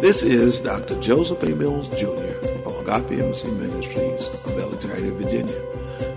[0.00, 0.98] This is Dr.
[0.98, 1.54] Joseph A.
[1.54, 2.08] Mills Jr.
[2.64, 5.62] of Agape Embassy Ministries of Alexandria, Virginia.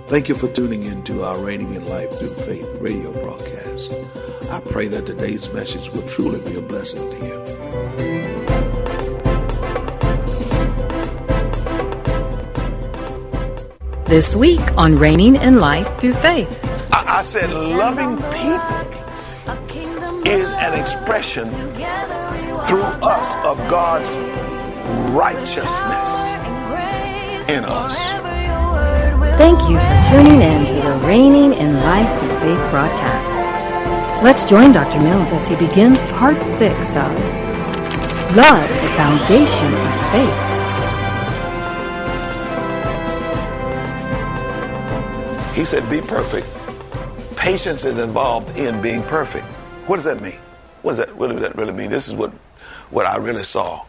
[0.08, 3.94] Thank you for tuning in to our Reigning in Life Through Faith radio broadcast.
[4.50, 7.44] I pray that today's message will truly be a blessing to you.
[14.06, 16.58] This week on Reigning in Life Through Faith.
[16.94, 18.84] I, I said, loving people
[20.26, 21.50] is an expression
[22.66, 24.10] through us of God's
[25.12, 26.28] righteousness
[27.50, 27.98] in us.
[29.38, 34.24] Thank you for tuning in to the Reigning in Life Through Faith broadcast.
[34.24, 35.00] Let's join Dr.
[35.02, 37.12] Mills as he begins part six of
[38.36, 40.54] Love, the Foundation of Faith.
[45.56, 46.48] He said, be perfect.
[47.36, 49.46] Patience is involved in being perfect.
[49.86, 50.40] What does that mean?
[50.82, 51.90] What does that, what does that really mean?
[51.92, 52.32] This is what,
[52.94, 53.84] what I really saw.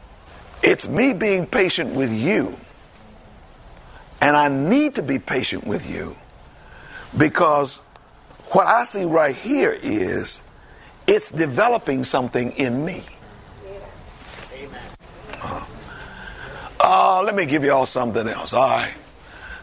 [0.63, 2.57] It's me being patient with you.
[4.21, 6.17] And I need to be patient with you
[7.17, 7.79] because
[8.53, 10.41] what I see right here is
[11.07, 13.05] it's developing something in me.
[15.43, 15.67] Uh,
[16.81, 18.55] uh, let me give y'all something else.
[18.55, 18.95] All right.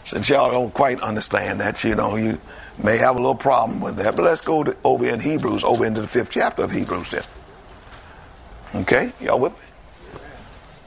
[0.04, 2.40] Since y'all don't quite understand that, you know, you
[2.84, 4.16] may have a little problem with that.
[4.16, 7.24] But let's go to, over in Hebrews, over into the fifth chapter of Hebrews then.
[8.76, 9.12] Okay?
[9.20, 9.60] Y'all with me?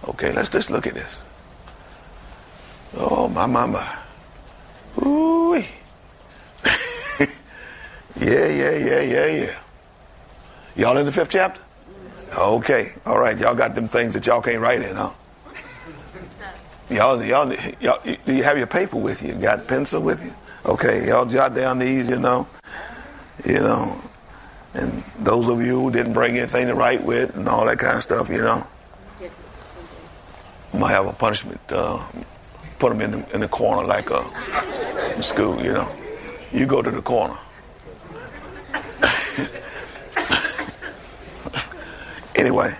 [0.08, 1.22] Okay, let's just look at this.
[2.96, 3.96] Oh, my, my, my.
[5.02, 5.54] Ooh.
[5.54, 5.66] yeah,
[8.18, 9.58] yeah, yeah, yeah, yeah.
[10.76, 11.60] Y'all in the fifth chapter?
[12.36, 13.38] Okay, all right.
[13.38, 15.10] Y'all got them things that y'all can't write in, huh?
[16.90, 19.34] Y'all, y'all, y'all, do you have your paper with you?
[19.34, 20.34] Got pencil with you?
[20.66, 22.46] Okay, y'all jot down these, you know,
[23.44, 24.00] you know,
[24.74, 27.96] and those of you who didn't bring anything to write with and all that kind
[27.96, 28.66] of stuff, you know,
[30.72, 31.60] might have a punishment.
[31.68, 32.04] Uh,
[32.80, 34.24] put them in the, in the corner like a
[35.16, 35.88] in school, you know.
[36.52, 37.38] You go to the corner.
[42.34, 42.76] anyway,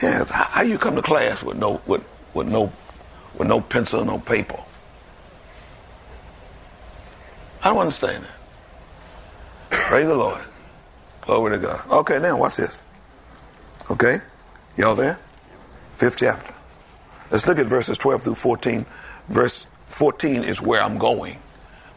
[0.00, 2.72] yeah, how you come to class with no with with no
[3.36, 4.60] with no pencil, no paper?
[7.64, 9.70] I don't understand that.
[9.70, 10.42] Praise the Lord.
[11.22, 11.90] Glory to God.
[11.90, 12.80] Okay, now watch this.
[13.90, 14.20] Okay?
[14.76, 15.18] Y'all there?
[15.96, 16.52] Fifth chapter.
[17.30, 18.84] Let's look at verses 12 through 14.
[19.28, 21.38] Verse 14 is where I'm going,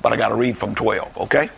[0.02, 1.50] but I got to read from 12, okay?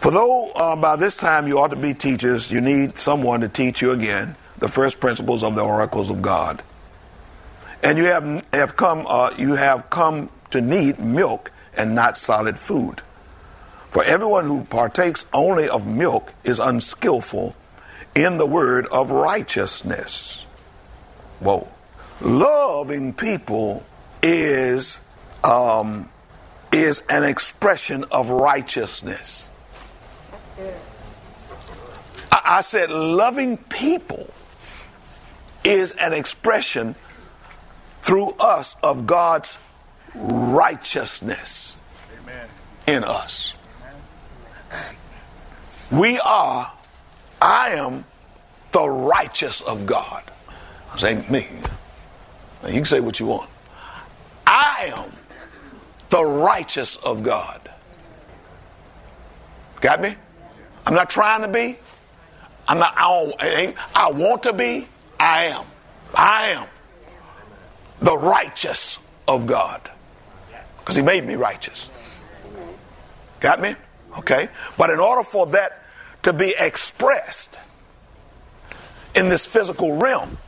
[0.00, 3.48] For though uh, by this time you ought to be teachers, you need someone to
[3.48, 6.62] teach you again the first principles of the oracles of God.
[7.82, 12.58] And you have, have come, uh, you have come to need milk and not solid
[12.58, 13.02] food.
[13.90, 17.56] For everyone who partakes only of milk is unskillful
[18.14, 20.46] in the word of righteousness.
[21.40, 21.68] Whoa.
[22.20, 23.84] Loving people
[24.22, 25.00] is
[25.42, 26.08] um,
[26.72, 29.50] is an expression of righteousness.
[32.30, 34.28] I, I said loving people
[35.64, 36.94] is an expression
[38.02, 39.58] through us of God's
[40.14, 41.78] righteousness
[42.22, 42.48] Amen.
[42.86, 43.58] in us.
[45.90, 46.72] We are,
[47.40, 48.04] I am
[48.72, 50.22] the righteous of God.
[51.02, 51.46] I'm me.
[52.62, 53.50] Now you can say what you want.
[54.46, 55.12] I am
[56.10, 57.70] the righteous of God.
[59.80, 60.14] Got me?
[60.86, 61.78] I'm not trying to be.
[62.68, 62.94] I'm not.
[62.96, 64.86] I, I want to be.
[65.18, 65.64] I am.
[66.14, 66.66] I am
[68.00, 69.90] the righteous of God
[70.78, 71.88] because He made me righteous.
[73.40, 73.74] Got me?
[74.18, 74.48] Okay.
[74.76, 75.79] But in order for that
[76.22, 77.58] to be expressed
[79.14, 80.38] in this physical realm,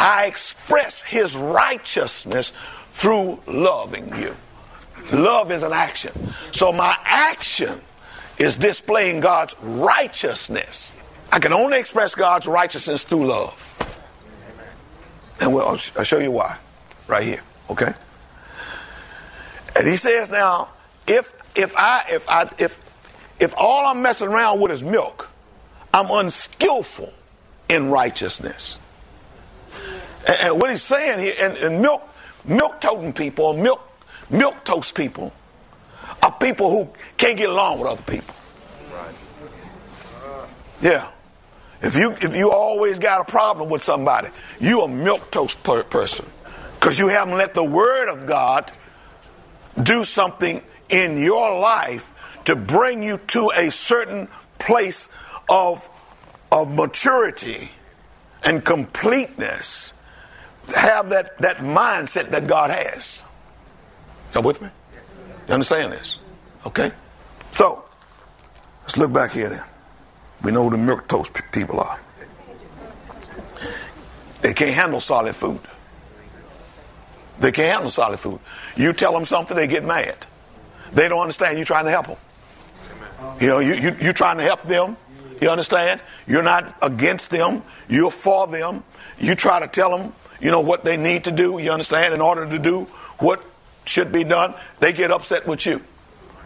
[0.00, 2.52] I express his righteousness
[2.92, 4.36] through loving you.
[5.12, 6.12] Love is an action.
[6.52, 7.80] So my action
[8.38, 10.92] is displaying God's righteousness.
[11.30, 13.70] I can only express God's righteousness through love.
[15.40, 16.58] And we'll, I'll show you why
[17.06, 17.42] right here.
[17.70, 17.92] Okay?
[19.76, 20.70] And he says now,
[21.06, 22.80] if if I if I if
[23.38, 25.28] if all I'm messing around with is milk,
[25.92, 27.12] I'm unskillful
[27.68, 28.78] in righteousness.
[30.26, 32.06] And, and what he's saying here, and, and milk,
[32.44, 33.80] milk toting people, milk,
[34.30, 35.32] milk toast people,
[36.22, 38.34] are people who can't get along with other people.
[40.80, 41.10] Yeah.
[41.80, 44.28] If you if you always got a problem with somebody,
[44.58, 46.24] you a milk toast per- person
[46.74, 48.70] because you haven't let the Word of God
[49.82, 52.10] do something in your life
[52.44, 55.08] to bring you to a certain place
[55.48, 55.88] of
[56.52, 57.70] of maturity
[58.44, 59.92] and completeness.
[60.74, 63.24] Have that that mindset that God has.
[64.34, 64.68] You with me?
[65.48, 66.18] You understand this?
[66.66, 66.92] Okay.
[67.52, 67.84] So
[68.82, 69.64] let's look back here then.
[70.42, 72.00] We know who the milk toast people are.
[74.42, 75.60] They can't handle solid food.
[77.40, 78.40] They can't handle solid food.
[78.76, 80.26] You tell them something, they get mad.
[80.92, 82.16] They don't understand you trying to help them.
[83.40, 84.96] You know, you, you, you're trying to help them.
[85.40, 86.00] You understand?
[86.26, 87.62] You're not against them.
[87.88, 88.84] You're for them.
[89.18, 91.58] You try to tell them, you know, what they need to do.
[91.58, 92.14] You understand?
[92.14, 92.84] In order to do
[93.18, 93.44] what
[93.84, 95.82] should be done, they get upset with you.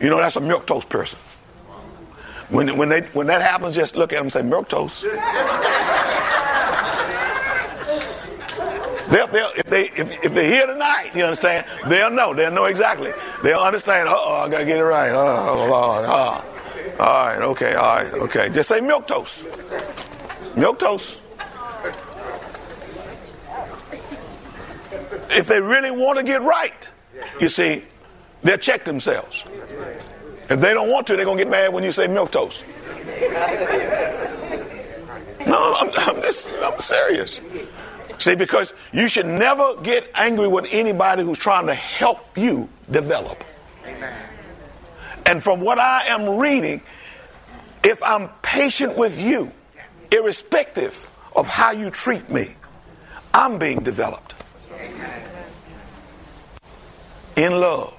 [0.00, 1.18] You know, that's a milk toast person.
[2.48, 5.02] When, when, they, when that happens, just look at them and say, milk toast.
[9.10, 12.34] They'll, they'll, if, they, if, if they're here tonight, you understand, they'll know.
[12.34, 13.12] They'll know exactly.
[13.42, 15.10] They'll understand, oh, I got to get it right.
[15.12, 16.04] Oh, Lord.
[16.08, 16.44] Oh.
[16.98, 18.48] All right, okay, all right, okay.
[18.48, 19.44] Just say milk toast.
[20.56, 21.18] Milk toast.
[25.30, 26.88] If they really want to get right,
[27.40, 27.84] you see,
[28.42, 29.44] they'll check themselves.
[30.50, 32.62] If they don't want to, they're going to get mad when you say milk toast.
[35.46, 37.38] No, I'm, I'm, just, I'm serious.
[38.18, 43.44] See, because you should never get angry with anybody who's trying to help you develop.
[45.28, 46.80] And from what I am reading,
[47.84, 49.52] if I'm patient with you,
[50.10, 52.56] irrespective of how you treat me,
[53.34, 54.34] I'm being developed
[57.36, 57.94] in love.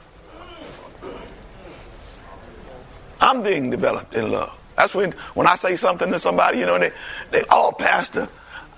[3.21, 4.57] I'm being developed in love.
[4.75, 6.91] That's when when I say something to somebody, you know, they
[7.29, 8.27] they all oh, pastor,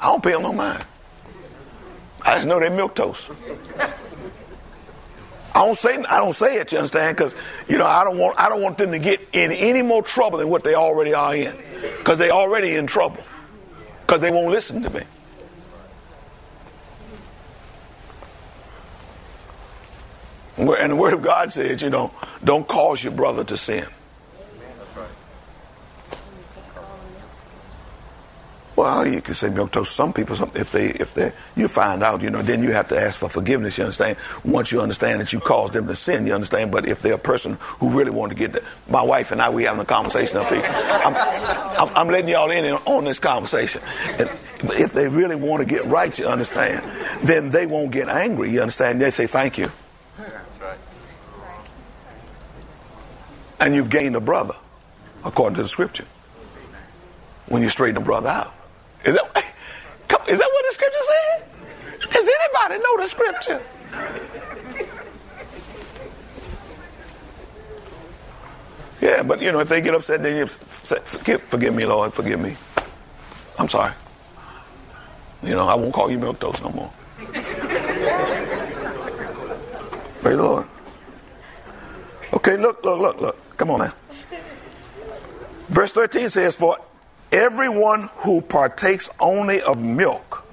[0.01, 0.83] I don't pay them no mind.
[2.24, 3.30] I just know they're milk toast.
[5.53, 7.18] I don't say I don't say it, you understand?
[7.18, 7.36] Because
[7.68, 10.38] you know I don't want I don't want them to get in any more trouble
[10.38, 11.56] than what they already are in,
[11.98, 13.24] because they already in trouble,
[14.01, 15.03] because they won't listen to me.
[20.57, 22.13] And the Word of God says, you know,
[22.44, 23.88] don't cause your brother to sin.
[28.81, 29.95] Well, you can say milk toast.
[29.95, 33.00] Some people, if they, if they, you find out, you know, then you have to
[33.00, 33.78] ask for forgiveness.
[33.78, 34.18] You understand?
[34.44, 36.72] Once you understand that you caused them to sin, you understand.
[36.72, 39.66] But if they're a person who really want to get, my wife and I, we
[39.66, 40.63] having a conversation up here.
[40.66, 43.83] I'm, I'm, I'm letting y'all in on this conversation.
[44.18, 44.28] And
[44.63, 46.84] if they really want to get right, you understand,
[47.22, 48.50] then they won't get angry.
[48.50, 49.00] You understand?
[49.00, 49.72] They say thank you.
[50.18, 50.80] That's right.
[53.60, 54.56] And you've gained a brother,
[55.24, 56.06] according to the scripture.
[57.45, 58.56] When you straighten a brother out.
[59.03, 59.25] Is that,
[60.30, 62.12] is that what the scripture said?
[62.12, 63.62] Does anybody know the scripture?
[69.01, 70.48] Yeah, but you know, if they get upset, then you
[70.83, 72.56] say, forgive, forgive me, Lord, forgive me.
[73.57, 73.94] I'm sorry.
[75.41, 76.91] You know, I won't call you milk toast no more.
[80.22, 80.67] Praise the Lord.
[82.34, 83.58] Okay, look, look, look, look.
[83.58, 83.93] Come on now.
[85.70, 86.77] Verse 13 says, For
[87.31, 90.45] Everyone who partakes only of milk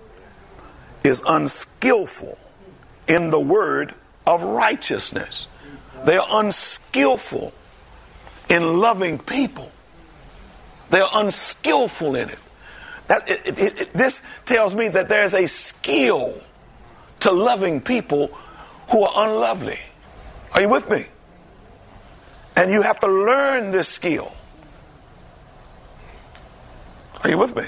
[1.04, 2.38] is unskillful
[3.08, 3.94] in the word
[4.26, 5.48] of righteousness.
[6.04, 7.52] They are unskillful
[8.48, 9.72] in loving people.
[10.90, 12.38] They are unskillful in it.
[13.08, 16.34] That, it, it, it, this tells me that there's a skill
[17.20, 18.28] to loving people
[18.90, 19.80] who are unlovely.
[20.52, 21.06] Are you with me?
[22.54, 24.32] And you have to learn this skill.
[27.22, 27.64] Are you with me?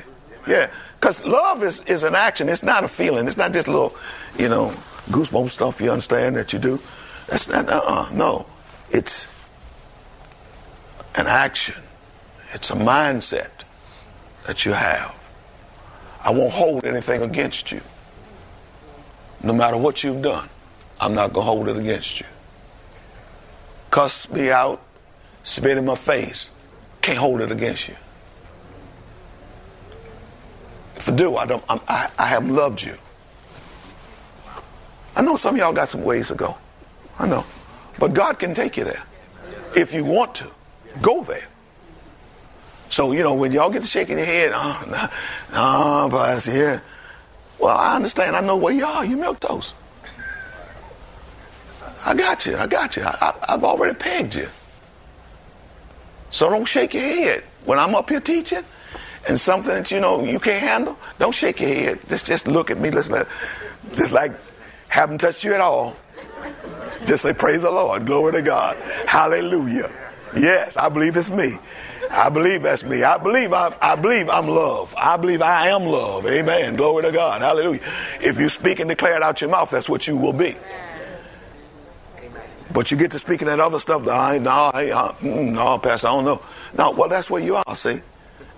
[0.46, 0.70] Yeah.
[0.98, 2.48] Because love is, is an action.
[2.48, 3.26] It's not a feeling.
[3.26, 3.94] It's not just little,
[4.38, 4.74] you know,
[5.08, 6.80] goosebump stuff you understand that you do.
[7.26, 8.46] That's not, uh-uh, no.
[8.90, 9.28] It's
[11.14, 11.82] an action.
[12.52, 13.50] It's a mindset
[14.46, 15.14] that you have.
[16.22, 17.80] I won't hold anything against you.
[19.42, 20.48] No matter what you've done,
[21.00, 22.26] I'm not going to hold it against you.
[23.90, 24.82] Cuss me out,
[25.44, 26.50] spit in my face,
[27.00, 27.96] can't hold it against you.
[31.00, 31.64] If I do, I don't.
[31.70, 32.94] I, I have loved you.
[35.16, 36.58] I know some of y'all got some ways to go.
[37.18, 37.46] I know,
[37.98, 39.02] but God can take you there
[39.74, 40.50] if you want to.
[41.00, 41.46] Go there.
[42.90, 46.82] So, you know, when y'all get to shaking your head, oh, no, no, Pastor, here.
[47.58, 48.36] Well, I understand.
[48.36, 49.02] I know where you are.
[49.02, 49.72] You milk toast.
[52.04, 52.58] I got you.
[52.58, 53.04] I got you.
[53.04, 54.48] I, I, I've already pegged you.
[56.28, 57.44] So don't shake your head.
[57.64, 58.64] When I'm up here teaching
[59.28, 62.00] and something that you know you can't handle, don't shake your head.
[62.08, 62.90] Just just look at me.
[62.90, 63.24] Listen,
[63.94, 64.32] just like
[64.88, 65.96] haven't touched you at all.
[67.06, 68.06] Just say, Praise the Lord.
[68.06, 68.80] Glory to God.
[69.06, 69.90] Hallelujah.
[70.34, 71.58] Yes, I believe it's me.
[72.10, 73.02] I believe that's me.
[73.02, 74.94] I believe I, I believe I'm love.
[74.96, 76.26] I believe I am love.
[76.26, 76.74] Amen.
[76.74, 77.40] Glory to God.
[77.42, 77.80] Hallelujah.
[78.20, 80.56] If you speak and declare it out your mouth, that's what you will be.
[82.72, 84.06] But you get to speaking that other stuff.
[84.06, 86.42] I, no, I, uh, mm, no, Pastor, I don't know.
[86.76, 88.00] No, well, that's where you are, see.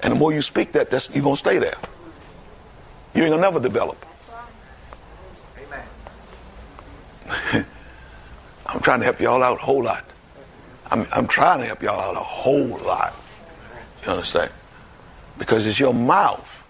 [0.02, 1.76] And the more you speak that, that's, you're going to stay there.
[3.14, 4.04] You ain't going to never develop.
[7.28, 7.66] Amen.
[8.66, 10.04] I'm trying to help y'all out a whole lot.
[10.90, 13.14] I'm, I'm trying to help y'all out a whole lot.
[14.04, 14.50] You understand?
[15.38, 16.66] Because it's your mouth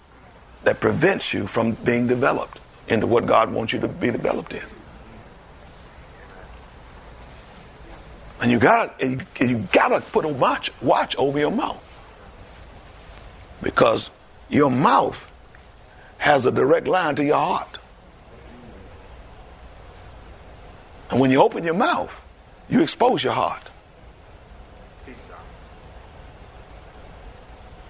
[0.64, 4.62] that prevents you from being developed into what God wants you to be developed in.
[8.40, 11.82] And you gotta you, you gotta put a watch watch over your mouth.
[13.62, 14.10] Because
[14.48, 15.28] your mouth
[16.18, 17.78] has a direct line to your heart.
[21.10, 22.12] And when you open your mouth,
[22.68, 23.62] you expose your heart.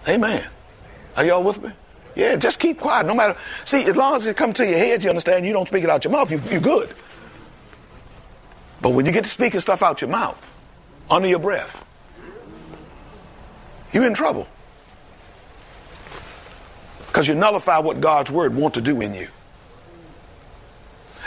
[0.08, 0.44] Amen.
[1.16, 1.70] Are y'all with me?
[2.16, 3.06] Yeah, just keep quiet.
[3.06, 3.36] No matter.
[3.64, 5.90] See, as long as it comes to your head, you understand, you don't speak it
[5.90, 6.94] out your mouth, you, you're good.
[8.80, 10.38] But when you get to speaking stuff out your mouth,
[11.08, 11.84] under your breath,
[13.92, 14.48] you're in trouble.
[17.12, 19.28] Because you nullify what God's word wants to do in you.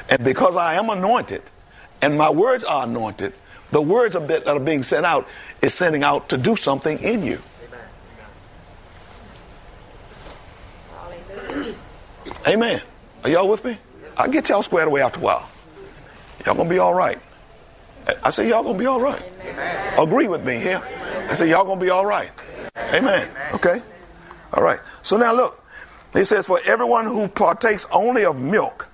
[0.09, 1.43] And because I am anointed,
[2.01, 3.33] and my words are anointed,
[3.69, 5.27] the words that are being sent out
[5.61, 7.37] is sending out to do something in you.
[12.47, 12.81] Amen.
[13.23, 13.77] Are y'all with me?
[14.17, 15.47] I'll get y'all squared away after a while.
[16.47, 17.19] Y'all gonna be all right.
[18.23, 19.21] I say y'all gonna be all right.
[19.41, 19.99] Amen.
[19.99, 20.81] Agree with me here.
[21.29, 22.31] I say y'all gonna be all right.
[22.75, 23.29] Amen.
[23.53, 23.83] Okay.
[24.51, 24.79] All right.
[25.03, 25.61] So now look.
[26.15, 28.89] He says, For everyone who partakes only of milk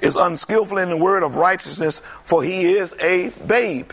[0.00, 3.92] is unskillful in the word of righteousness, for he is a babe.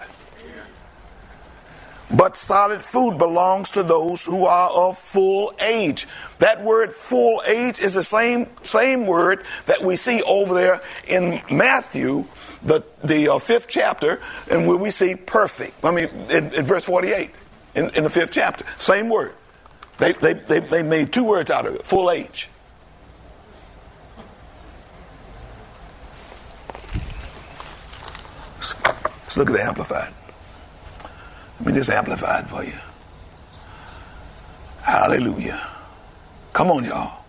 [2.11, 6.07] But solid food belongs to those who are of full age.
[6.39, 11.39] That word full age is the same, same word that we see over there in
[11.51, 12.25] Matthew,
[12.63, 15.85] the, the uh, fifth chapter, and where we see perfect.
[15.85, 17.29] I mean, in, in verse 48,
[17.75, 18.65] in, in, the fifth chapter.
[18.79, 19.35] Same word.
[19.99, 22.49] They, they, they, they made two words out of it full age.
[28.59, 30.13] Let's look at the Amplified.
[31.59, 32.73] Let me just amplify it for you.
[34.81, 35.67] Hallelujah.
[36.53, 37.23] Come on, y'all.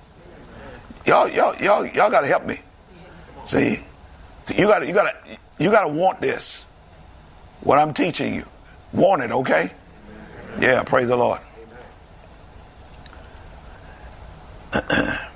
[1.07, 2.61] Y'all, y'all, y'all, y'all gotta help me.
[3.47, 3.81] See,
[4.55, 5.15] you gotta, you gotta,
[5.59, 6.65] you gotta want this.
[7.63, 8.45] What I'm teaching you.
[8.93, 9.73] Want it, okay?
[10.61, 11.41] Yeah, praise the Lord.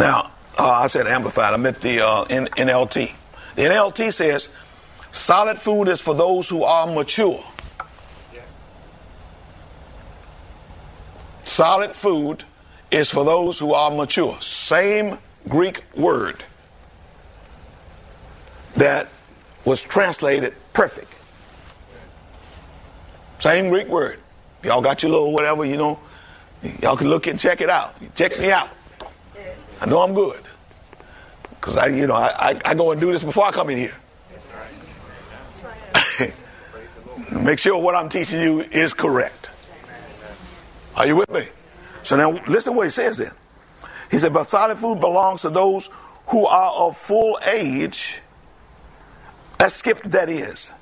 [0.00, 1.52] Now, uh, I said amplified.
[1.52, 3.12] I meant the uh, NLT.
[3.54, 4.48] The NLT says
[5.12, 7.44] solid food is for those who are mature.
[11.42, 12.44] Solid food
[12.90, 14.40] is for those who are mature.
[14.40, 16.42] Same Greek word
[18.76, 19.08] that
[19.66, 21.12] was translated perfect.
[23.38, 24.18] Same Greek word.
[24.62, 25.98] Y'all got your little whatever, you know.
[26.80, 27.94] Y'all can look and check it out.
[28.14, 28.70] Check me out.
[29.80, 30.42] I know I'm good.
[31.50, 33.78] Because I, you know, I, I, I, go and do this before I come in
[33.78, 33.94] here.
[37.42, 39.50] Make sure what I'm teaching you is correct.
[40.96, 41.46] Are you with me?
[42.02, 43.32] So now listen to what he says then.
[44.10, 45.88] He said, but solid food belongs to those
[46.26, 48.20] who are of full age.
[49.58, 50.72] Let's skip that is.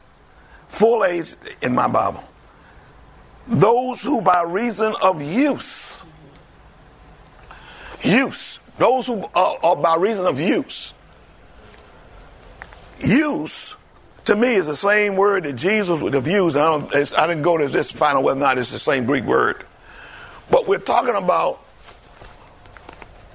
[0.69, 2.25] Full age in my Bible.
[3.47, 6.05] Those who by reason of use,
[8.03, 10.95] use, those who are, are by reason of use.
[13.01, 13.77] Use
[14.29, 16.55] to me is the same word that Jesus would have used.
[16.55, 19.25] I, don't, I didn't go to this final whether or not it's the same Greek
[19.25, 19.65] word.
[20.51, 21.65] But we're talking about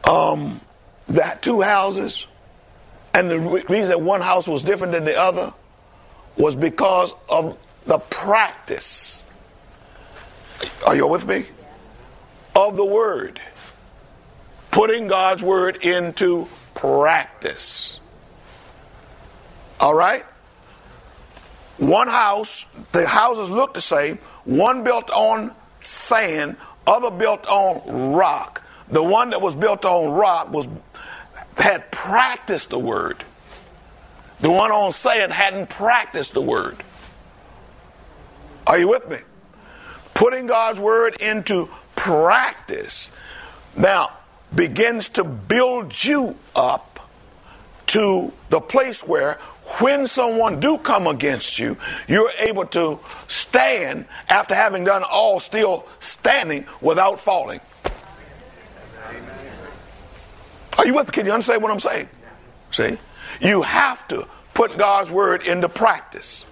[0.04, 0.62] um,
[1.10, 2.28] that two houses,
[3.14, 5.52] and the re- reason that one house was different than the other
[6.38, 7.58] was because of
[7.88, 9.26] the practice.
[10.86, 11.46] Are you with me?
[12.56, 13.42] Of the word
[14.74, 18.00] putting God's word into practice.
[19.80, 20.26] All right?
[21.78, 24.18] One house, the houses look the same.
[24.46, 28.64] One built on sand, other built on rock.
[28.90, 30.68] The one that was built on rock was
[31.56, 33.24] had practiced the word.
[34.40, 36.84] The one on sand hadn't practiced the word.
[38.66, 39.18] Are you with me?
[40.16, 43.12] Putting God's word into practice
[43.76, 44.12] now
[44.56, 47.10] begins to build you up
[47.88, 49.40] to the place where
[49.80, 55.86] when someone do come against you, you're able to stand after having done all still
[56.00, 57.60] standing without falling.
[60.78, 61.12] Are you with me?
[61.14, 62.10] Can you understand what I'm saying?
[62.72, 62.98] See?
[63.42, 66.44] You have to put God's word into practice.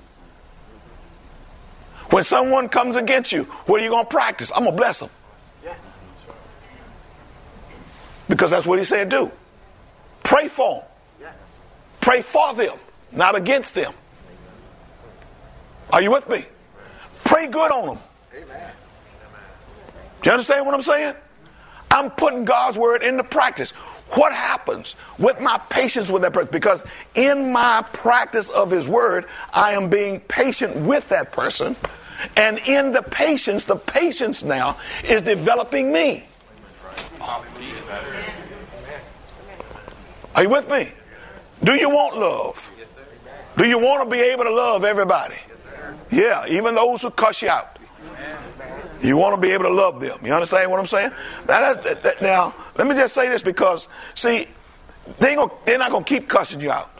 [2.09, 4.51] When someone comes against you, what are you going to practice?
[4.53, 5.09] I'm going to bless them.
[8.27, 9.31] Because that's what he said do.
[10.23, 10.85] Pray for
[11.19, 11.33] them.
[11.99, 12.77] Pray for them,
[13.11, 13.93] not against them.
[15.91, 16.45] Are you with me?
[17.23, 17.97] Pray good on them.
[20.21, 21.15] Do you understand what I'm saying?
[21.89, 23.71] I'm putting God's word into practice.
[24.11, 26.49] What happens with my patience with that person?
[26.51, 26.83] Because
[27.15, 31.75] in my practice of his word, I am being patient with that person.
[32.35, 36.25] And in the patience, the patience now is developing me.
[40.35, 40.91] Are you with me?
[41.63, 42.71] Do you want love?
[43.57, 45.35] Do you want to be able to love everybody?
[46.09, 47.77] Yeah, even those who cuss you out.
[49.01, 50.19] You want to be able to love them.
[50.23, 51.11] You understand what I'm saying?
[51.47, 54.45] Now, that, that, now let me just say this because, see,
[55.19, 56.91] they gonna, they're not going to keep cussing you out.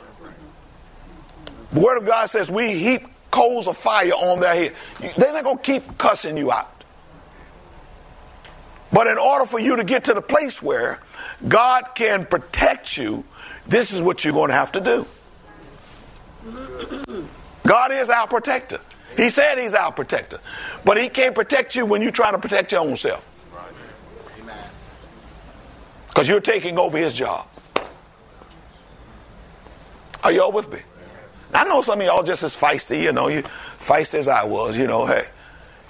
[1.73, 4.73] The Word of God says we heap coals of fire on their head.
[5.15, 6.80] They're not going to keep cussing you out.
[8.93, 10.99] But in order for you to get to the place where
[11.47, 13.23] God can protect you,
[13.67, 15.05] this is what you're going to have to do.
[17.65, 18.79] God is our protector.
[19.15, 20.39] He said he's our protector.
[20.83, 23.25] But he can't protect you when you're trying to protect your own self.
[26.09, 27.47] Because you're taking over his job.
[30.23, 30.79] Are y'all with me?
[31.53, 33.43] I know some of y'all just as feisty, you know, you
[33.79, 35.25] feisty as I was, you know, hey.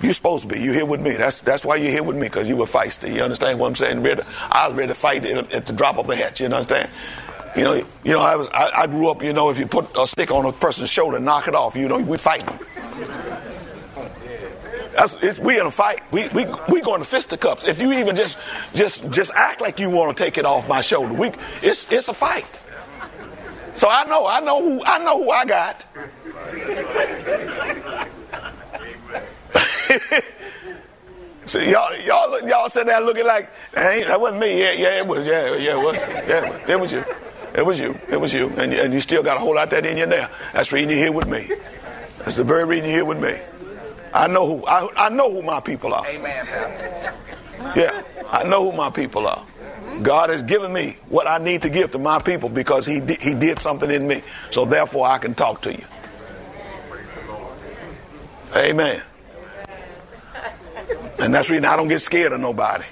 [0.02, 0.60] You're supposed to be.
[0.60, 1.12] You're here with me.
[1.12, 3.14] That's that's why you're here with me because you were feisty.
[3.14, 4.02] You understand what I'm saying?
[4.02, 6.40] Ready, I was ready to fight at the drop of a hat.
[6.40, 6.90] You understand?
[7.56, 8.22] You know, you know.
[8.22, 8.48] I was.
[8.50, 9.22] I, I, grew up.
[9.22, 11.76] You know, if you put a stick on a person's shoulder, knock it off.
[11.76, 12.58] You know, we fighting.
[14.94, 16.02] That's, we in a fight.
[16.12, 17.66] We we we going to fisticuffs.
[17.66, 18.38] If you even just
[18.74, 22.08] just just act like you want to take it off my shoulder, we it's it's
[22.08, 22.60] a fight.
[23.74, 25.86] So I know I know who I know who I got.
[31.52, 34.58] So y'all, y'all, y'all sitting there looking like hey, that wasn't me.
[34.58, 35.28] Yeah, yeah, it was.
[35.28, 35.96] Yeah, yeah, it was.
[35.96, 37.04] Yeah, it was you.
[37.54, 38.00] It was you.
[38.10, 38.48] It was you.
[38.56, 40.30] And, and you still got a whole lot that in you now.
[40.54, 41.52] That's the reason you're here with me.
[42.20, 43.38] That's the very reason you're here with me.
[44.14, 46.08] I know who I, I know who my people are.
[46.08, 46.48] Amen.
[47.76, 49.46] Yeah, I know who my people are.
[50.02, 53.36] God has given me what I need to give to my people because He He
[53.36, 54.22] did something in me.
[54.52, 55.84] So therefore, I can talk to you.
[58.56, 59.02] Amen.
[61.22, 62.84] And that's the reason I don't get scared of nobody.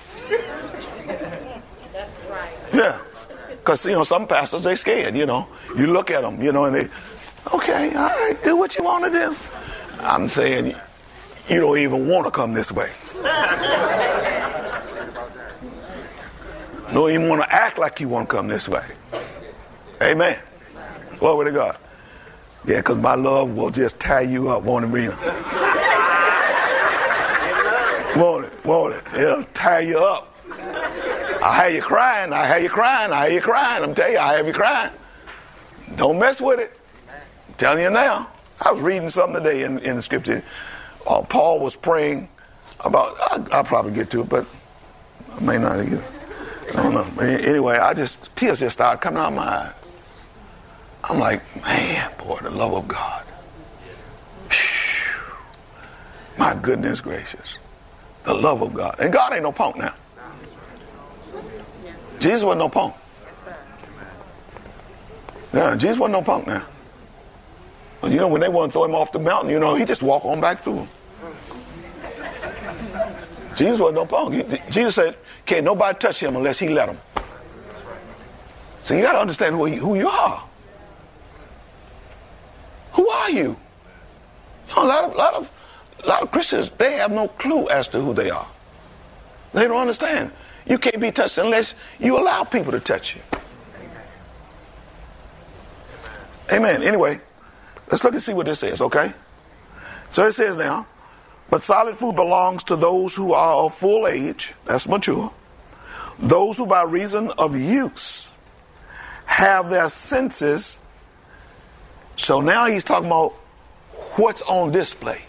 [1.92, 2.54] That's right.
[2.74, 3.02] Yeah.
[3.50, 5.48] Because, you know, some pastors, they scared, you know.
[5.76, 6.88] You look at them, you know, and they,
[7.54, 9.36] okay, all right, do what you want to do.
[10.02, 10.76] I'm saying,
[11.50, 12.92] you don't even want to come this way.
[16.94, 18.86] don't even want to act like you want to come this way.
[20.02, 20.40] Amen.
[21.18, 21.78] Glory to God.
[22.66, 25.18] Yeah, because my love will just tie you up, won't it, Rena?
[28.20, 28.66] Won't it?
[28.66, 29.04] Won't it?
[29.16, 30.36] It'll tie you up.
[30.52, 32.34] I have you crying.
[32.34, 33.12] I have you crying.
[33.12, 33.84] I have you crying.
[33.84, 34.92] I'm telling you, I have you crying.
[35.96, 36.78] Don't mess with it.
[37.48, 38.30] I'm telling you now.
[38.62, 40.44] I was reading something today in, in the scripture.
[41.08, 42.28] Uh, Paul was praying
[42.82, 44.46] about, I, I'll probably get to it, but
[45.34, 46.04] I may not either.
[46.70, 47.08] I don't know.
[47.16, 49.74] But anyway, I just, tears just started coming out of my eyes.
[51.06, 53.24] I'm like, man, boy, the love of God.
[54.52, 55.14] Whew.
[56.38, 57.58] My goodness gracious.
[58.24, 58.96] The love of God.
[59.00, 59.94] And God ain't no punk now.
[62.20, 62.96] Jesus wasn't no punk.
[65.54, 66.66] Yeah, Jesus wasn't no punk now.
[68.04, 70.02] You know, when they want to throw him off the mountain, you know, he just
[70.02, 70.88] walk on back through them.
[73.56, 74.34] Jesus wasn't no punk.
[74.34, 76.98] He, Jesus said, can't nobody touch him unless he let them.
[78.84, 80.44] So you got to understand who you, who you are.
[82.94, 83.58] Who are you?
[84.70, 85.50] you know, a lot of, lot of,
[86.04, 88.48] a lot of Christians they have no clue as to who they are.
[89.54, 90.32] They don't understand.
[90.66, 93.22] You can't be touched unless you allow people to touch you.
[96.52, 96.84] Amen.
[96.84, 97.22] Anyway,
[97.90, 99.14] Let's look and see what this says, okay?
[100.12, 100.86] So it says now,
[101.50, 105.32] but solid food belongs to those who are of full age, that's mature,
[106.20, 108.32] those who by reason of use
[109.26, 110.80] have their senses.
[112.16, 113.32] So now he's talking about
[114.18, 115.24] what's on display.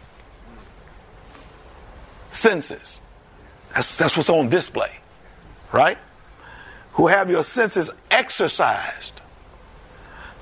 [2.31, 3.01] Senses.
[3.75, 4.97] That's, that's what's on display,
[5.73, 5.99] right?
[6.93, 9.21] Who have your senses exercised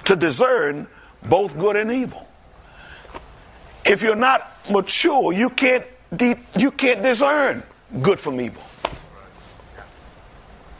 [0.08, 0.86] to discern
[1.22, 2.26] both good and evil.
[3.84, 7.62] If you're not mature, you can't de- you can't discern
[8.00, 8.62] good from evil.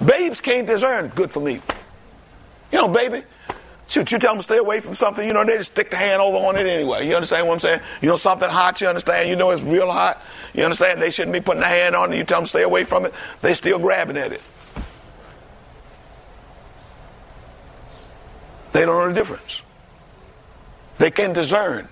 [0.04, 1.74] Babes can't discern good from evil.
[2.72, 3.22] You know, baby,
[3.88, 5.96] shoot, you tell them to stay away from something, you know, they just stick the
[5.96, 7.08] hand over on it anyway.
[7.08, 7.80] You understand what I'm saying?
[8.00, 9.28] You know, something hot, you understand?
[9.28, 10.22] You know it's real hot.
[10.54, 11.02] You understand?
[11.02, 12.16] They shouldn't be putting their hand on it.
[12.16, 13.14] You tell them stay away from it.
[13.40, 14.42] They still grabbing at it.
[18.72, 19.62] They don't know the difference.
[20.98, 21.88] They can't discern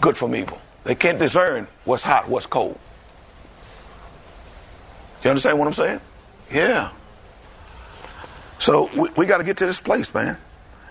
[0.00, 0.60] good from evil.
[0.84, 2.78] They can't discern what's hot, what's cold.
[5.24, 6.00] You understand what I'm saying?
[6.52, 6.90] Yeah.
[8.60, 10.36] So we, we got to get to this place, man.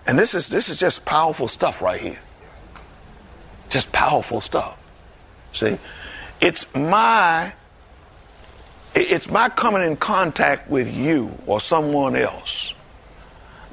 [0.06, 2.20] And this is this is just powerful stuff right here.
[3.70, 4.78] Just powerful stuff.
[5.54, 5.78] See,
[6.42, 7.54] it's my
[8.96, 12.74] it's my coming in contact with you or someone else,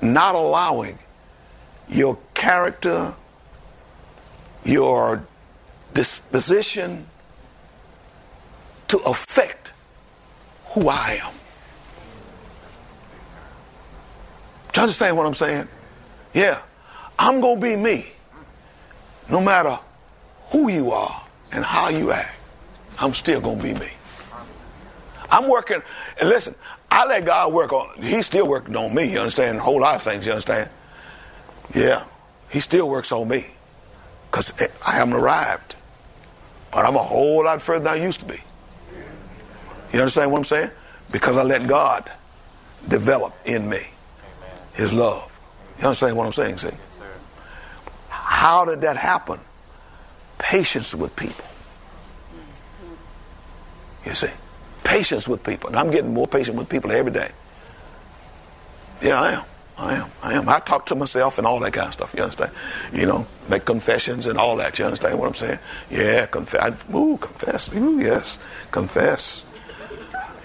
[0.02, 0.98] not allowing
[1.88, 3.14] your character,
[4.62, 5.26] your
[5.94, 7.06] disposition
[8.88, 9.72] to affect
[10.66, 11.32] who I am.
[14.76, 15.68] You understand what I'm saying?
[16.34, 16.60] Yeah.
[17.18, 18.12] I'm going to be me.
[19.30, 19.78] No matter
[20.48, 22.36] who you are and how you act,
[22.98, 23.88] I'm still going to be me.
[25.30, 25.82] I'm working,
[26.20, 26.54] and listen,
[26.90, 29.58] I let God work on, He's still working on me, you understand?
[29.58, 30.68] A whole lot of things, you understand?
[31.74, 32.04] Yeah,
[32.50, 33.46] He still works on me
[34.30, 34.52] because
[34.86, 35.74] I haven't arrived.
[36.70, 38.40] But I'm a whole lot further than I used to be.
[39.92, 40.70] You understand what I'm saying?
[41.10, 42.10] Because I let God
[42.88, 43.88] develop in me
[44.76, 45.32] His love.
[45.78, 46.58] You understand what I'm saying?
[46.58, 46.70] See?
[48.08, 49.40] How did that happen?
[50.38, 51.44] Patience with people.
[54.04, 54.30] You see?
[54.84, 55.68] Patience with people.
[55.68, 57.30] And I'm getting more patient with people every day.
[59.02, 59.44] Yeah, I am.
[59.78, 60.10] I am.
[60.22, 60.48] I am.
[60.48, 62.14] I talk to myself and all that kind of stuff.
[62.16, 62.52] You understand?
[62.92, 64.78] You know, make confessions and all that.
[64.78, 65.58] You understand what I'm saying?
[65.90, 66.74] Yeah, confess.
[66.94, 67.74] Ooh, confess.
[67.74, 68.38] Ooh, yes.
[68.70, 69.44] Confess.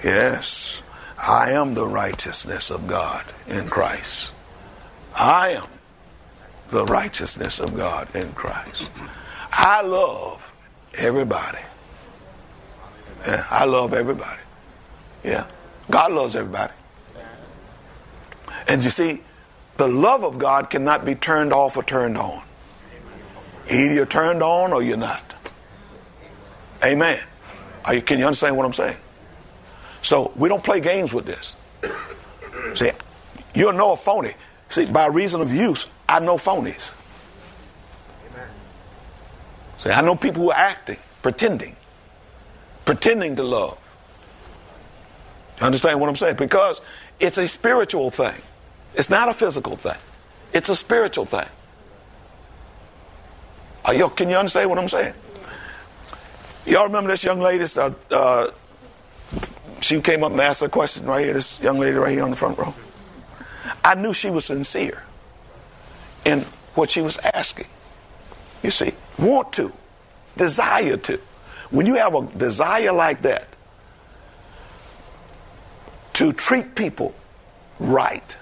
[0.03, 0.81] Yes.
[1.21, 4.31] I am the righteousness of God in Christ.
[5.15, 5.67] I am
[6.71, 8.89] the righteousness of God in Christ.
[9.51, 10.53] I love
[10.97, 11.59] everybody.
[13.25, 14.41] Yeah, I love everybody.
[15.23, 15.45] Yeah.
[15.89, 16.73] God loves everybody.
[18.67, 19.21] And you see,
[19.77, 22.41] the love of God cannot be turned off or turned on.
[23.69, 25.23] Either you're turned on or you're not.
[26.83, 27.21] Amen.
[27.91, 28.97] You, can you understand what I'm saying?
[30.01, 31.55] So we don't play games with this.
[32.75, 32.91] See,
[33.53, 34.33] you'll know a phony.
[34.69, 36.93] See, by reason of use, I know phonies.
[39.77, 41.75] See, I know people who are acting, pretending,
[42.85, 43.77] pretending to love.
[45.59, 46.35] You understand what I'm saying?
[46.35, 46.81] Because
[47.19, 48.35] it's a spiritual thing.
[48.95, 49.97] It's not a physical thing.
[50.53, 51.47] It's a spiritual thing.
[53.85, 55.13] Are you, can you understand what I'm saying?
[56.65, 57.65] Y'all remember this young lady?
[57.75, 58.51] Uh, uh,
[59.91, 61.33] she came up and asked a question right here.
[61.33, 62.73] This young lady right here on the front row.
[63.83, 65.03] I knew she was sincere
[66.23, 66.41] in
[66.75, 67.67] what she was asking.
[68.63, 69.73] You see, want to,
[70.37, 71.19] desire to.
[71.71, 73.47] When you have a desire like that
[76.13, 77.13] to treat people
[77.79, 78.37] right,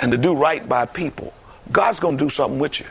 [0.00, 1.32] and to do right by people,
[1.70, 2.86] God's going to do something with you.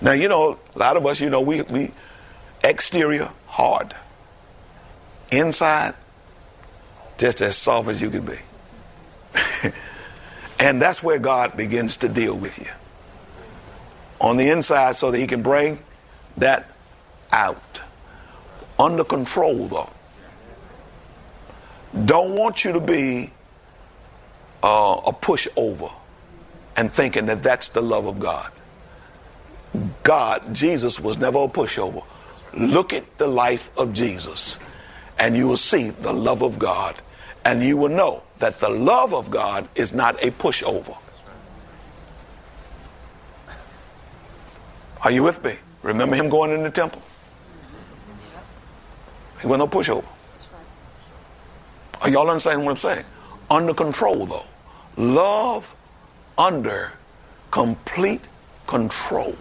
[0.00, 1.92] Now, you know, a lot of us, you know, we, we
[2.64, 3.94] exterior hard,
[5.30, 5.94] inside
[7.18, 8.38] just as soft as you can be.
[10.60, 12.68] and that's where God begins to deal with you.
[14.20, 15.78] On the inside, so that He can bring
[16.36, 16.70] that
[17.32, 17.82] out.
[18.78, 19.90] Under control, though.
[22.04, 23.32] Don't want you to be
[24.62, 25.92] uh, a pushover
[26.76, 28.52] and thinking that that's the love of God.
[30.02, 32.04] God, Jesus was never a pushover.
[32.54, 34.58] Look at the life of Jesus,
[35.18, 36.96] and you will see the love of God,
[37.44, 40.96] and you will know that the love of God is not a pushover.
[45.02, 45.56] Are you with me?
[45.82, 47.02] Remember him going in the temple?
[49.40, 50.04] He wasn't no pushover.
[52.00, 53.04] Are y'all understanding what I'm saying?
[53.50, 54.46] Under control, though.
[54.96, 55.74] Love
[56.36, 56.92] under
[57.50, 58.22] complete
[58.66, 59.36] control.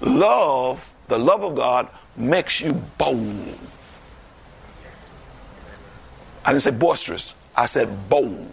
[0.00, 3.58] Love, the love of God, makes you bold.
[6.44, 8.52] I didn't say boisterous, I said bold.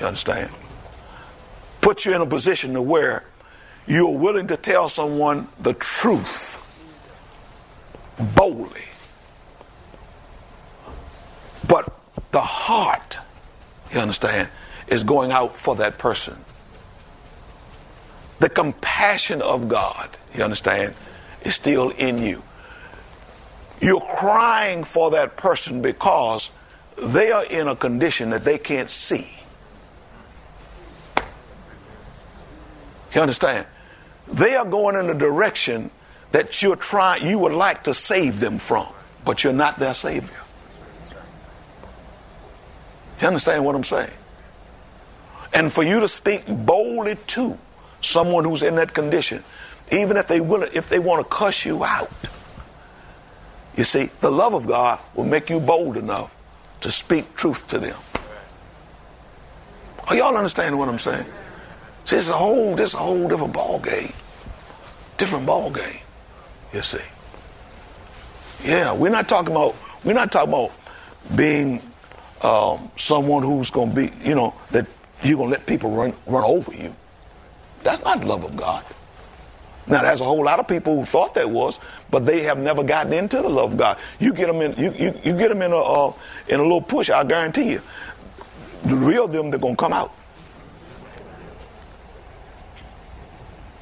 [0.00, 0.50] You understand?
[1.80, 3.24] Put you in a position to where
[3.86, 6.62] you're willing to tell someone the truth
[8.34, 8.82] boldly.
[11.68, 11.96] But
[12.32, 13.18] the heart,
[13.92, 14.48] you understand,
[14.88, 16.36] is going out for that person.
[18.38, 20.94] The compassion of God, you understand,
[21.46, 22.42] is still in you.
[23.80, 26.50] You're crying for that person because
[26.96, 29.38] they are in a condition that they can't see.
[33.14, 33.66] You understand?
[34.28, 35.90] They are going in a direction
[36.32, 38.88] that you're trying, you would like to save them from,
[39.24, 40.40] but you're not their savior.
[43.20, 44.10] You understand what I'm saying?
[45.54, 47.58] And for you to speak boldly to
[48.02, 49.42] someone who's in that condition,
[49.90, 52.10] even if they will, if they want to cuss you out,
[53.76, 56.34] you see, the love of God will make you bold enough
[56.80, 57.96] to speak truth to them.
[60.08, 61.26] Are y'all understanding what I'm saying?
[62.04, 64.12] See, it's a whole, this is a whole different ball game.
[65.18, 66.00] Different ball game.
[66.72, 67.04] You see.
[68.64, 70.72] Yeah, we're not talking about we're not talking about
[71.34, 71.82] being
[72.42, 74.86] um, someone who's going to be, you know, that
[75.22, 76.94] you're going to let people run run over you.
[77.82, 78.84] That's not love of God.
[79.88, 81.78] Now, there's a whole lot of people who thought that was,
[82.10, 83.98] but they have never gotten into the love of God.
[84.18, 86.12] You get them in, you, you, you get them in a uh,
[86.48, 87.08] in a little push.
[87.08, 87.82] I guarantee you,
[88.84, 90.12] the real them they're gonna come out.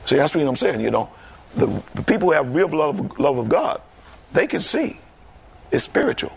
[0.04, 0.80] See, that's what I'm saying.
[0.80, 1.10] You know,
[1.54, 3.80] the, the people who have real love, love of God,
[4.32, 5.00] they can see.
[5.70, 6.32] It's spiritual.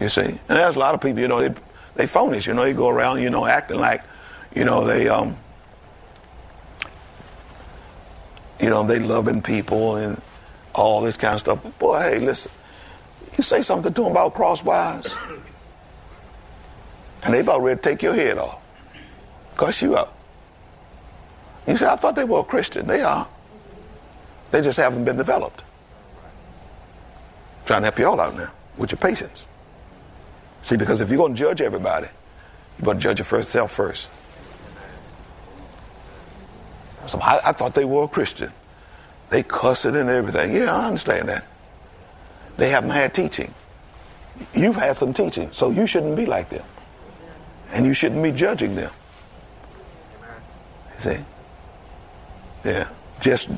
[0.00, 1.20] You see, and there's a lot of people.
[1.20, 1.54] You know, they
[1.94, 2.46] they phonies.
[2.46, 4.02] You know, they go around, you know, acting like,
[4.54, 5.36] you know, they um,
[8.60, 10.20] you know, they loving people and
[10.74, 11.78] all this kind of stuff.
[11.78, 12.52] Boy, hey, listen,
[13.36, 15.12] you say something to them about crosswise,
[17.22, 18.60] and they about ready to take your head off,
[19.56, 20.14] cuss you out.
[21.66, 22.86] You say, I thought they were a Christian.
[22.86, 23.26] They are.
[24.50, 25.62] They just haven't been developed.
[27.60, 29.48] I'm trying to help you all out now with your patience.
[30.62, 32.08] See, because if you're going to judge everybody,
[32.78, 34.08] you better judge yourself first.
[37.06, 38.52] So I, I, thought they were a Christian.
[39.30, 40.54] They cussing and everything.
[40.54, 41.44] Yeah, I understand that.
[42.56, 43.52] They haven't had teaching.
[44.52, 46.64] You've had some teaching, so you shouldn't be like them.
[47.72, 48.92] And you shouldn't be judging them.
[50.94, 51.18] You see?
[52.64, 52.88] Yeah.
[53.20, 53.50] Just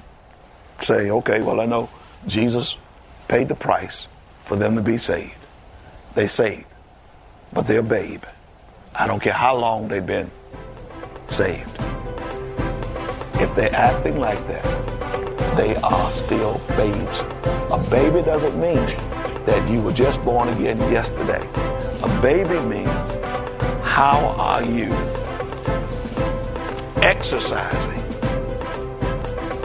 [0.80, 1.88] say, okay, well, I know
[2.26, 2.76] Jesus
[3.28, 4.08] paid the price
[4.44, 5.34] for them to be saved.
[6.14, 6.66] They saved,
[7.52, 8.24] but they're a babe.
[8.94, 10.30] I don't care how long they've been
[11.28, 11.85] saved.
[13.56, 17.20] They're acting like that, they are still babes.
[17.72, 18.84] A baby doesn't mean
[19.46, 21.40] that you were just born again yesterday.
[22.02, 23.14] A baby means
[23.82, 24.92] how are you
[27.02, 28.02] exercising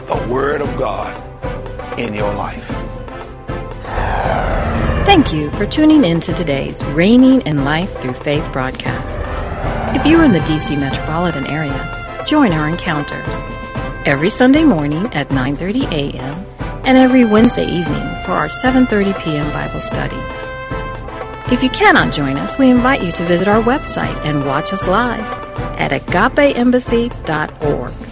[0.06, 1.12] the Word of God
[1.98, 2.68] in your life.
[5.04, 9.18] Thank you for tuning in to today's Reigning in Life Through Faith broadcast.
[9.94, 13.51] If you're in the DC metropolitan area, join our encounters
[14.04, 16.46] every Sunday morning at 9:30 a.m.
[16.84, 19.48] and every Wednesday evening for our 7:30 p.m.
[19.52, 20.18] Bible study.
[21.52, 24.88] If you cannot join us, we invite you to visit our website and watch us
[24.88, 25.20] live
[25.78, 28.11] at agapeembassy.org.